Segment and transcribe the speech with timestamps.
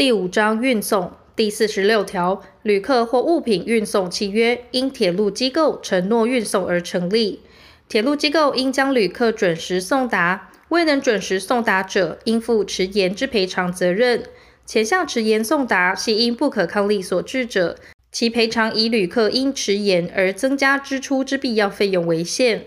[0.00, 7.40] 第五章运送第四十六条，旅客或物品运送契约因铁路机构承诺运送而成立。
[7.86, 14.22] 铁路机构应将旅客准时送达，未能准时送达者，应负迟延之赔偿责任。
[14.64, 17.76] 前项迟延送达系因不可抗力所致者，
[18.10, 22.64] 其赔偿以旅客因迟延而增加支出之必要费用为限。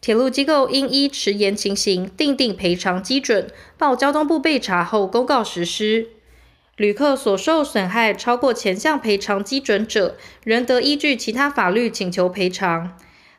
[0.00, 6.10] 铁路机构应依迟延情形订定赔偿基准，报交通部备查后公告实施。
[6.76, 12.94] 旅客所受损害超过前项赔偿基准者，仍得依据其他法律请求赔偿。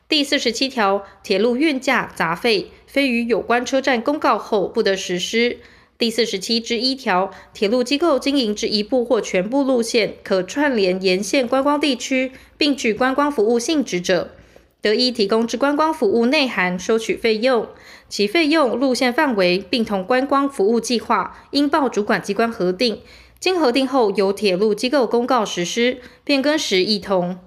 [0.08, 5.58] 第四十七条，铁路运价杂费，非于有关车站公告后不得实施。
[5.96, 14.32] 第四十七之一条，铁路机构经营之一部或全部路线，可串联沿线观光地区，并具观光服务性质者，
[14.80, 17.68] 得以提供之观光服务内涵收取费用，
[18.08, 23.00] 其费用、路线范围，并同观光服务计划，应报主管机关核定。
[23.40, 27.38] 经核定后，由铁路机构公告实施，变更时亦同。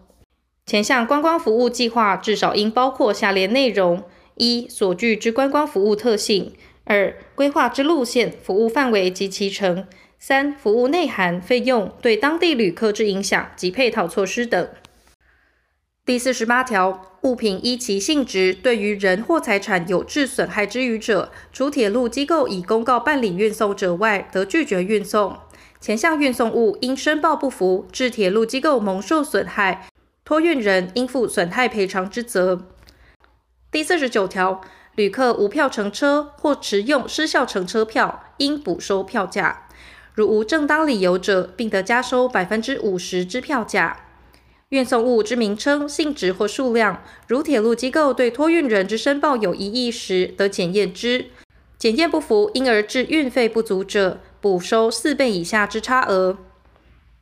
[0.66, 4.04] 前项观光服务计划至少应包括下列内容：
[4.36, 6.54] 一、所具之观光服务特性；
[6.86, 9.84] 二、规划之路线、服务范围及其程；
[10.18, 14.70] 三、服务内涵、费用对当地旅客之影响及配套措施等。
[16.06, 25.38] 第四十八条，物品依其性质对于人或财产有致损害之余者，除铁路机构已公告办理运送者外，得拒绝运送。
[25.82, 29.88] 前项运送物因申报不符，致铁路机构蒙受损害，
[30.24, 32.68] 托运人应负损害赔偿之责。
[33.72, 34.62] 第四十九条，
[34.94, 39.68] 旅客无票乘车或持用失效乘车票，应补收票价。
[40.14, 44.06] 如无正当理由者，并得加收百分之五十之票价。
[44.70, 51.26] 运送物之名称、性质或数量，如铁路机构对托运人之申报有异议时，得检验之。
[51.80, 56.38] 检验不符，因而致运费不足者，补收四倍以下之差额。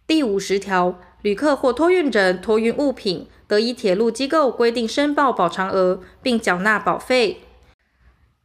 [0.07, 7.41] 第五十条，旅客或托运人托运物品，得依铁路机构规定申报保偿额，并缴纳保费。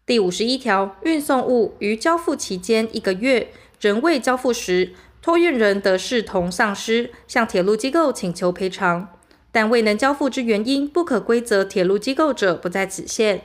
[0.04, 3.48] 第五十一条，运送物于交付期间一个月
[3.80, 4.92] 仍未交付时，
[5.22, 9.08] 托运人得视同丧失，向铁路机构请求赔偿，
[9.50, 13.42] 但未能交付之原因不可归责铁路机构者，不在此限。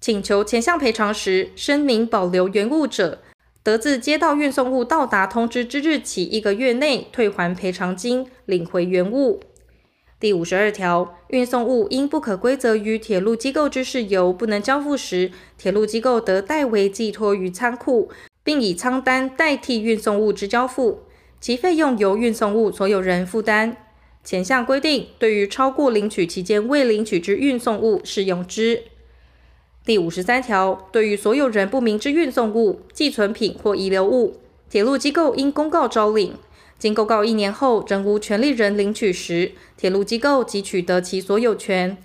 [0.00, 3.20] 请求前项赔偿时，声明保留原物者，
[3.68, 9.40] 得自接到运送物到达通知之日起一个月内退还赔偿金，领回原物。
[10.18, 18.08] 第五十二条，运送物因不可归责于铁路机构之事由不能交付时，铁路机构得代为寄托于仓库，
[18.42, 21.00] 并以仓单代替运送物之交付，
[21.38, 23.76] 其费用由运送物所有人负担。
[24.24, 28.84] 前项规定对于超过领取期间未领取之运送物适用之。
[29.88, 34.36] 第五十三条，对于所有人不明之运送物、寄存品或遗留物，
[34.68, 36.34] 铁路机构应公告招领。
[36.78, 41.96] 经公告一年后仍无权利人领取时，铁路机构即取得其所有权。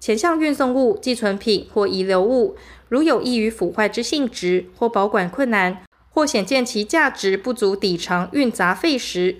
[0.00, 2.56] 前项运送物、寄存品或遗留物，
[2.88, 9.36] 如有易于腐坏之性质，或保管困难，或显见其价值不足抵偿运杂费时，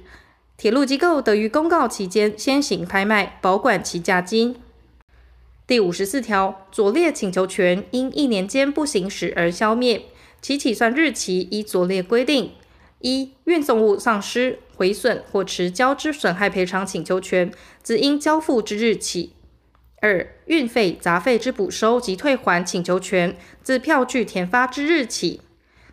[0.57, 4.55] 铁路机构得于公告期间先行拍卖，保管其价金。
[5.69, 10.07] 第五十四条，左列请求权因一年间不行使而消灭，
[10.41, 12.53] 其起算日期依左列规定：
[13.01, 17.53] 一、运送物丧失、毁损或迟交之损害赔偿请求权，
[17.83, 19.35] 自应交付之日起；
[20.01, 25.43] 二、运费杂费之补收及退还请求权，自票据填发之日起；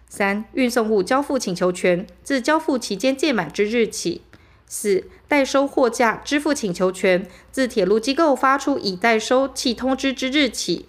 [0.08, 4.22] 三、运送物交付请求权，自交付期间届满之日起。
[4.68, 10.88] 四、代收货价支付请求权，自铁路机构发出已代收契通知之日起。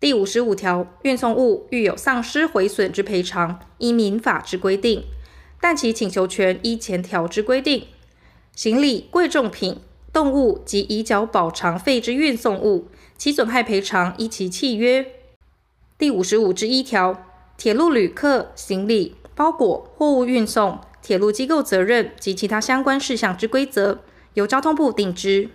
[0.00, 5.04] 第五十五条，运送物遇有丧失毁损之赔偿，依民法之规定，
[5.60, 7.86] 但其请求权依前条之规定。
[8.56, 9.80] 行李、贵重品、
[10.12, 15.06] 动物及已缴保偿费之运送物，其损害赔偿依其契约。
[15.96, 17.24] 第五十五之一条，
[17.56, 20.80] 铁路旅客、行李、包裹、货物运送。
[21.02, 23.98] 铁路机构责任及其他相关事项之规则，
[24.34, 25.50] 由交通部定之。